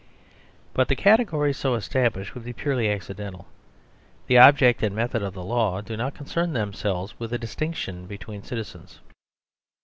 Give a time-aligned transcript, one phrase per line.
[0.73, 3.45] But the category so established would be purely accidental.
[4.25, 8.41] The object and method of the law do not concern themselves with a distinction between
[8.41, 8.99] citizens.